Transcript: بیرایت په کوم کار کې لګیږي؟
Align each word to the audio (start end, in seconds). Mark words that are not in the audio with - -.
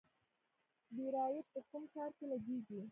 بیرایت 0.95 1.45
په 1.53 1.59
کوم 1.69 1.83
کار 1.95 2.09
کې 2.17 2.25
لګیږي؟ 2.31 2.79